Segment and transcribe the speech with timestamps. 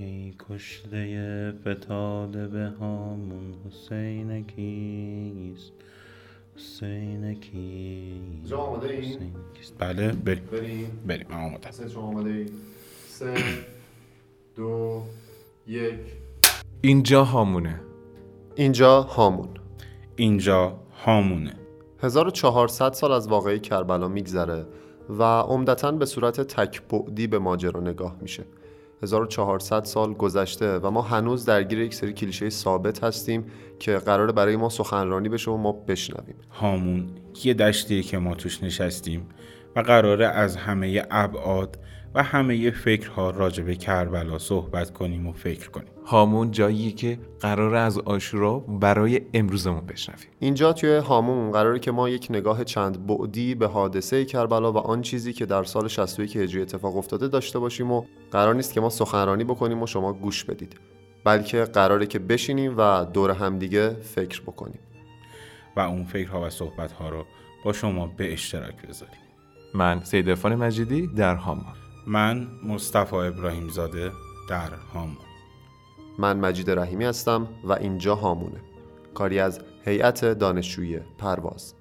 [0.00, 5.72] ای کشته فتاده به هامون حسین کیست؟
[6.56, 10.44] حسین کیست؟ جا آماده این؟ حسین کیست؟ بله بریم.
[10.52, 11.02] بریم.
[11.06, 12.46] بریم من سه شما آماده ای
[13.06, 13.34] سه
[14.56, 15.02] دو
[15.66, 15.98] یک.
[16.80, 17.80] اینجا هامونه.
[18.54, 19.48] اینجا هامون.
[20.16, 21.54] اینجا هامونه.
[22.02, 24.66] 1400 سال از واقعه کربلا میگذره
[25.08, 28.44] و عمدتا به صورت تکبعدی به ماجرا نگاه میشه.
[29.02, 33.44] 1400 سال گذشته و ما هنوز درگیر یک سری کلیشه ثابت هستیم
[33.78, 36.36] که قراره برای ما سخنرانی بشه و ما بشنویم.
[36.50, 37.08] هامون
[37.44, 39.26] یه دشتیه که ما توش نشستیم.
[39.78, 41.78] و قراره از همه ابعاد
[42.14, 45.88] و همه فکرها راجع به کربلا صحبت کنیم و فکر کنیم.
[46.06, 50.28] هامون جاییه که قرار از آشورا برای امروزمون بشنویم.
[50.38, 55.02] اینجا توی هامون قراره که ما یک نگاه چند بعدی به حادثه کربلا و آن
[55.02, 58.90] چیزی که در سال 61 هجری اتفاق افتاده داشته باشیم و قرار نیست که ما
[58.90, 60.76] سخنرانی بکنیم و شما گوش بدید
[61.24, 64.80] بلکه قراره که بشینیم و دور همدیگه فکر بکنیم.
[65.76, 67.24] و اون فکرها و صحبتها رو
[67.64, 69.27] با شما به اشتراک بذاریم.
[69.74, 71.74] من سید عرفان مجیدی در هامان.
[72.06, 74.12] من مصطفی ابراهیم زاده
[74.48, 75.16] در هامون
[76.18, 78.60] من مجید رحیمی هستم و اینجا هامونه.
[79.14, 81.74] کاری از هیئت دانشجویی پرواز.